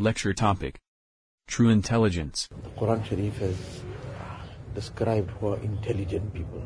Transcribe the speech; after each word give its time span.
Lecture 0.00 0.32
topic 0.32 0.78
True 1.48 1.70
Intelligence. 1.70 2.48
The 2.62 2.70
Quran 2.80 3.04
Sharif 3.04 3.36
has 3.38 3.82
described 4.72 5.28
who 5.30 5.48
are 5.48 5.56
intelligent 5.56 6.32
people. 6.32 6.62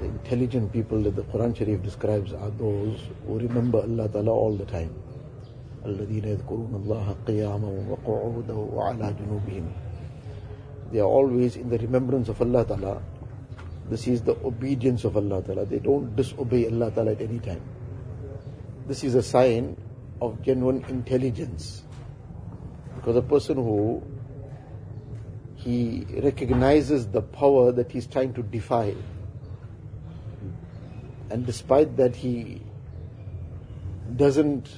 The 0.00 0.06
intelligent 0.06 0.72
people 0.72 1.02
that 1.02 1.16
the 1.16 1.22
Quran 1.24 1.54
Sharif 1.54 1.82
describes 1.82 2.32
are 2.32 2.48
those 2.48 2.98
who 3.26 3.38
remember 3.38 3.80
Allah 3.80 4.08
Ta'ala 4.08 4.30
all 4.30 4.56
the 4.56 4.64
time. 4.64 4.94
الذين 5.84 6.24
يذكرون 6.24 6.74
الله 6.80 7.16
قياما 7.26 7.68
وقعودا 7.90 8.54
وعلى 8.54 9.14
جنوبهم 9.20 9.72
They 10.92 11.00
are 11.00 11.12
always 11.20 11.56
in 11.56 11.68
the 11.68 11.76
remembrance 11.76 12.30
of 12.30 12.40
Allah 12.40 12.64
Ta'ala. 12.64 13.02
This 13.90 14.06
is 14.06 14.22
the 14.22 14.36
obedience 14.42 15.04
of 15.04 15.18
Allah 15.18 15.42
Ta'ala. 15.42 15.66
They 15.66 15.80
don't 15.80 16.16
disobey 16.16 16.68
Allah 16.68 16.90
Ta'ala 16.90 17.10
at 17.10 17.20
any 17.20 17.38
time. 17.38 17.60
This 18.88 19.04
is 19.04 19.14
a 19.14 19.22
sign 19.22 19.76
of 20.22 20.40
genuine 20.40 20.84
intelligence. 20.88 21.82
Because 22.94 23.16
a 23.16 23.22
person 23.22 23.56
who 23.56 24.02
he 25.56 26.06
recognizes 26.22 27.08
the 27.08 27.22
power 27.22 27.72
that 27.72 27.90
he's 27.90 28.06
trying 28.06 28.32
to 28.34 28.42
defy. 28.42 28.94
And 31.30 31.44
despite 31.44 31.96
that 31.96 32.14
he 32.14 32.62
doesn't 34.16 34.68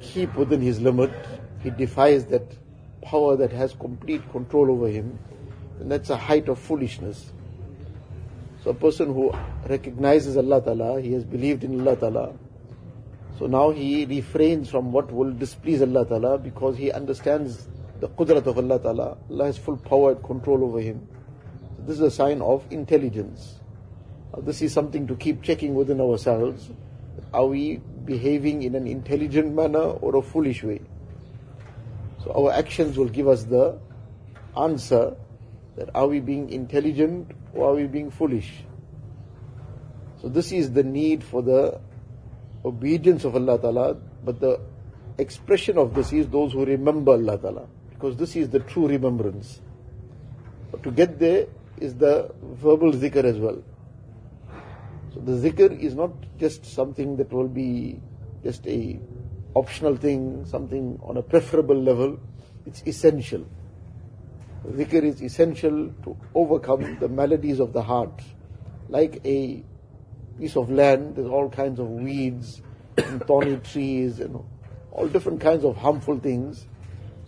keep 0.00 0.34
within 0.34 0.60
his 0.60 0.80
limit, 0.80 1.12
he 1.62 1.70
defies 1.70 2.26
that 2.26 2.42
power 3.02 3.36
that 3.36 3.52
has 3.52 3.74
complete 3.74 4.28
control 4.32 4.70
over 4.70 4.88
him, 4.88 5.18
and 5.78 5.90
that's 5.90 6.10
a 6.10 6.16
height 6.16 6.48
of 6.48 6.58
foolishness. 6.58 7.30
So 8.64 8.70
a 8.70 8.74
person 8.74 9.12
who 9.14 9.32
recognizes 9.68 10.36
Allah 10.36 10.60
Ta'ala, 10.62 11.00
he 11.00 11.12
has 11.12 11.24
believed 11.24 11.62
in 11.62 11.80
Allah 11.80 11.96
Ta'ala, 11.96 12.32
so 13.42 13.48
now 13.48 13.70
he 13.70 14.04
refrains 14.04 14.70
from 14.70 14.92
what 14.92 15.10
will 15.10 15.32
displease 15.32 15.82
Allah 15.82 16.06
Ta'ala 16.06 16.38
because 16.38 16.76
he 16.76 16.92
understands 16.92 17.66
the 17.98 18.08
qudrat 18.08 18.46
of 18.46 18.56
Allah 18.56 18.78
Ta'ala. 18.78 19.18
Allah 19.28 19.46
has 19.46 19.58
full 19.58 19.76
power 19.78 20.12
and 20.12 20.22
control 20.22 20.62
over 20.62 20.80
him. 20.80 21.08
So 21.76 21.82
this 21.82 21.96
is 21.96 22.02
a 22.02 22.10
sign 22.12 22.40
of 22.40 22.64
intelligence. 22.70 23.58
Now 24.32 24.42
this 24.42 24.62
is 24.62 24.72
something 24.72 25.08
to 25.08 25.16
keep 25.16 25.42
checking 25.42 25.74
within 25.74 26.00
ourselves. 26.00 26.70
Are 27.34 27.46
we 27.46 27.78
behaving 28.04 28.62
in 28.62 28.76
an 28.76 28.86
intelligent 28.86 29.52
manner 29.52 29.90
or 29.90 30.14
a 30.14 30.22
foolish 30.22 30.62
way? 30.62 30.80
So 32.22 32.30
our 32.34 32.52
actions 32.52 32.96
will 32.96 33.08
give 33.08 33.26
us 33.26 33.42
the 33.42 33.76
answer 34.56 35.16
that 35.74 35.90
are 35.96 36.06
we 36.06 36.20
being 36.20 36.48
intelligent 36.48 37.32
or 37.54 37.70
are 37.70 37.74
we 37.74 37.88
being 37.88 38.08
foolish? 38.12 38.52
So 40.20 40.28
this 40.28 40.52
is 40.52 40.70
the 40.70 40.84
need 40.84 41.24
for 41.24 41.42
the 41.42 41.80
obedience 42.64 43.24
of 43.24 43.34
Allah 43.34 43.58
Ta'ala, 43.58 43.96
but 44.24 44.40
the 44.40 44.60
expression 45.18 45.78
of 45.78 45.94
this 45.94 46.12
is 46.12 46.28
those 46.28 46.52
who 46.52 46.64
remember 46.64 47.12
Allah 47.12 47.38
Ta'ala, 47.38 47.66
because 47.90 48.16
this 48.16 48.36
is 48.36 48.48
the 48.50 48.60
true 48.60 48.88
remembrance. 48.88 49.60
But 50.70 50.82
to 50.84 50.90
get 50.90 51.18
there 51.18 51.46
is 51.78 51.94
the 51.94 52.32
verbal 52.42 52.92
zikr 52.92 53.24
as 53.24 53.38
well. 53.38 53.62
So 55.12 55.20
the 55.20 55.32
zikr 55.32 55.78
is 55.78 55.94
not 55.94 56.12
just 56.38 56.64
something 56.64 57.16
that 57.16 57.32
will 57.32 57.48
be 57.48 58.00
just 58.42 58.66
a 58.66 58.98
optional 59.54 59.96
thing, 59.96 60.44
something 60.46 60.98
on 61.02 61.16
a 61.16 61.22
preferable 61.22 61.80
level. 61.80 62.18
It's 62.66 62.82
essential. 62.86 63.44
Zikr 64.66 65.02
is 65.02 65.20
essential 65.22 65.92
to 66.04 66.16
overcome 66.34 66.98
the 67.00 67.08
maladies 67.08 67.60
of 67.60 67.72
the 67.72 67.82
heart. 67.82 68.22
Like 68.88 69.20
a 69.24 69.64
piece 70.38 70.56
of 70.56 70.70
land, 70.70 71.16
there's 71.16 71.28
all 71.28 71.48
kinds 71.48 71.78
of 71.78 71.88
weeds 71.88 72.62
and 72.96 73.22
thorny 73.26 73.56
trees 73.56 74.20
and 74.20 74.42
all 74.90 75.08
different 75.08 75.40
kinds 75.40 75.64
of 75.64 75.76
harmful 75.76 76.18
things. 76.18 76.66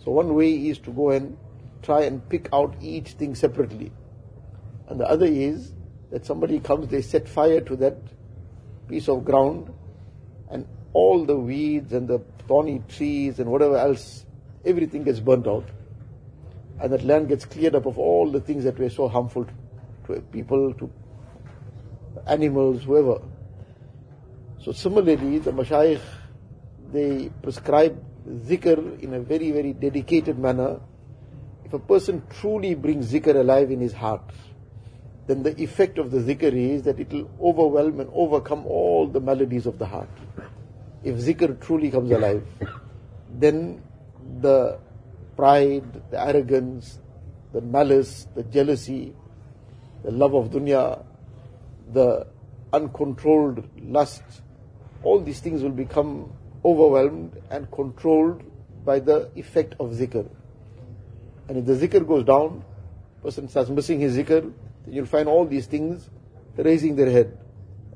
So 0.03 0.11
one 0.11 0.33
way 0.35 0.53
is 0.69 0.77
to 0.79 0.91
go 0.91 1.11
and 1.11 1.37
try 1.81 2.01
and 2.01 2.27
pick 2.29 2.49
out 2.53 2.75
each 2.81 3.11
thing 3.11 3.35
separately. 3.35 3.91
And 4.87 4.99
the 4.99 5.09
other 5.09 5.25
is 5.25 5.73
that 6.11 6.25
somebody 6.25 6.59
comes, 6.59 6.87
they 6.89 7.01
set 7.01 7.27
fire 7.27 7.61
to 7.61 7.75
that 7.77 7.97
piece 8.87 9.09
of 9.09 9.25
ground 9.25 9.73
and 10.49 10.67
all 10.93 11.25
the 11.25 11.35
weeds 11.35 11.93
and 11.93 12.07
the 12.07 12.19
thorny 12.47 12.83
trees 12.87 13.39
and 13.39 13.49
whatever 13.49 13.77
else, 13.77 14.25
everything 14.63 15.03
gets 15.03 15.19
burnt 15.19 15.47
out. 15.47 15.67
And 16.79 16.91
that 16.93 17.03
land 17.03 17.29
gets 17.29 17.45
cleared 17.45 17.75
up 17.75 17.85
of 17.85 17.97
all 17.97 18.31
the 18.31 18.41
things 18.41 18.63
that 18.65 18.77
were 18.77 18.89
so 18.89 19.07
harmful 19.07 19.45
to 20.07 20.21
people, 20.31 20.73
to 20.75 20.91
animals, 22.27 22.83
whoever. 22.83 23.21
So 24.61 24.71
similarly, 24.71 25.39
the 25.39 25.51
mashayikh, 25.51 26.01
they 26.91 27.29
prescribe 27.41 28.03
zikr 28.27 28.99
in 29.01 29.13
a 29.13 29.19
very, 29.19 29.51
very 29.51 29.73
dedicated 29.73 30.39
manner. 30.39 30.79
If 31.63 31.73
a 31.73 31.79
person 31.79 32.23
truly 32.39 32.75
brings 32.75 33.11
zikr 33.11 33.35
alive 33.35 33.71
in 33.71 33.79
his 33.79 33.93
heart, 33.93 34.23
then 35.27 35.43
the 35.43 35.59
effect 35.61 35.97
of 35.97 36.11
the 36.11 36.19
zikr 36.19 36.53
is 36.53 36.83
that 36.83 36.99
it 36.99 37.11
will 37.11 37.29
overwhelm 37.41 37.99
and 37.99 38.09
overcome 38.13 38.65
all 38.65 39.07
the 39.07 39.19
maladies 39.19 39.65
of 39.65 39.79
the 39.79 39.85
heart. 39.85 40.09
If 41.03 41.15
zikr 41.17 41.59
truly 41.61 41.91
comes 41.91 42.11
alive, 42.11 42.43
then 43.31 43.81
the 44.41 44.79
pride, 45.35 46.01
the 46.11 46.19
arrogance, 46.19 46.99
the 47.53 47.61
malice, 47.61 48.27
the 48.35 48.43
jealousy, 48.43 49.13
the 50.03 50.11
love 50.11 50.33
of 50.33 50.49
dunya, 50.49 51.03
the 51.91 52.27
uncontrolled 52.73 53.67
lust, 53.81 54.23
all 55.03 55.19
these 55.19 55.39
things 55.39 55.61
will 55.61 55.69
become 55.69 56.31
overwhelmed 56.63 57.41
and 57.49 57.69
controlled 57.71 58.43
by 58.83 58.99
the 58.99 59.29
effect 59.35 59.75
of 59.79 59.91
zikr. 59.91 60.27
And 61.47 61.57
if 61.57 61.65
the 61.65 61.87
zikr 61.87 62.07
goes 62.07 62.23
down, 62.23 62.63
person 63.21 63.47
starts 63.49 63.69
missing 63.69 63.99
his 63.99 64.17
zikr, 64.17 64.51
then 64.85 64.93
you'll 64.93 65.05
find 65.05 65.27
all 65.27 65.45
these 65.45 65.67
things 65.67 66.09
raising 66.57 66.95
their 66.95 67.09
head. 67.09 67.37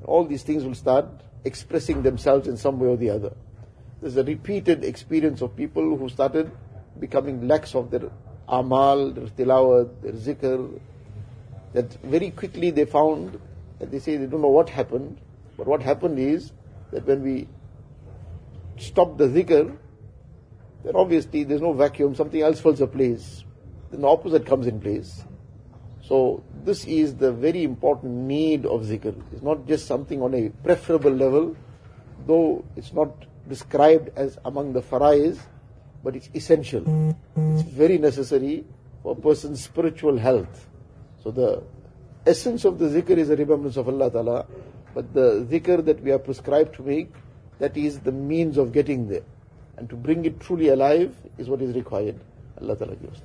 All 0.04 0.24
these 0.24 0.42
things 0.42 0.64
will 0.64 0.74
start 0.74 1.06
expressing 1.44 2.02
themselves 2.02 2.48
in 2.48 2.56
some 2.56 2.78
way 2.78 2.88
or 2.88 2.96
the 2.96 3.10
other. 3.10 3.32
There's 4.00 4.16
a 4.16 4.24
repeated 4.24 4.84
experience 4.84 5.42
of 5.42 5.56
people 5.56 5.96
who 5.96 6.08
started 6.08 6.50
becoming 6.98 7.46
lax 7.46 7.74
of 7.74 7.90
their 7.90 8.10
amal, 8.48 9.12
their 9.12 9.26
tilawat, 9.26 10.02
their 10.02 10.12
zikr, 10.12 10.80
that 11.72 11.92
very 12.02 12.30
quickly 12.30 12.70
they 12.70 12.84
found 12.84 13.40
that 13.80 13.90
they 13.90 13.98
say 13.98 14.16
they 14.16 14.26
don't 14.26 14.42
know 14.42 14.48
what 14.48 14.68
happened, 14.68 15.18
but 15.56 15.66
what 15.66 15.82
happened 15.82 16.18
is 16.18 16.52
that 16.92 17.06
when 17.06 17.22
we 17.22 17.48
stop 18.76 19.18
the 19.18 19.26
zikr, 19.26 19.76
then 20.84 20.94
obviously 20.94 21.44
there's 21.44 21.60
no 21.60 21.72
vacuum, 21.72 22.14
something 22.14 22.40
else 22.40 22.60
fills 22.60 22.80
a 22.80 22.86
place. 22.86 23.44
Then 23.90 24.02
the 24.02 24.08
opposite 24.08 24.46
comes 24.46 24.66
in 24.66 24.80
place. 24.80 25.24
So 26.02 26.42
this 26.64 26.84
is 26.86 27.16
the 27.16 27.32
very 27.32 27.64
important 27.64 28.12
need 28.12 28.66
of 28.66 28.82
zikr. 28.82 29.14
It's 29.32 29.42
not 29.42 29.66
just 29.66 29.86
something 29.86 30.22
on 30.22 30.34
a 30.34 30.50
preferable 30.62 31.10
level, 31.10 31.56
though 32.26 32.64
it's 32.76 32.92
not 32.92 33.26
described 33.48 34.10
as 34.16 34.38
among 34.44 34.72
the 34.72 34.82
farais, 34.82 35.38
but 36.02 36.16
it's 36.16 36.28
essential. 36.34 37.14
It's 37.36 37.62
very 37.62 37.98
necessary 37.98 38.64
for 39.02 39.12
a 39.12 39.20
person's 39.20 39.62
spiritual 39.62 40.18
health. 40.18 40.68
So 41.22 41.30
the 41.30 41.62
essence 42.26 42.64
of 42.64 42.78
the 42.78 42.86
zikr 42.86 43.16
is 43.16 43.30
a 43.30 43.36
remembrance 43.36 43.76
of 43.76 43.88
Allah 43.88 44.10
Ta'ala, 44.10 44.46
but 44.94 45.12
the 45.14 45.46
zikr 45.50 45.84
that 45.84 46.02
we 46.02 46.12
are 46.12 46.18
prescribed 46.18 46.74
to 46.76 46.82
make, 46.82 47.10
that 47.58 47.76
is 47.76 48.00
the 48.00 48.12
means 48.12 48.58
of 48.58 48.72
getting 48.72 49.08
there. 49.08 49.22
And 49.76 49.88
to 49.88 49.96
bring 49.96 50.24
it 50.24 50.40
truly 50.40 50.68
alive 50.68 51.14
is 51.38 51.48
what 51.48 51.62
is 51.62 51.74
required. 51.74 52.20
Allah 52.60 52.76
Ta'ala 52.76 52.96
gives. 52.96 53.22